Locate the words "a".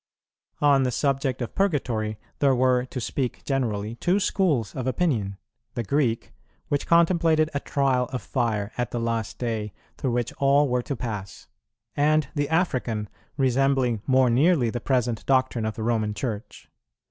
7.53-7.59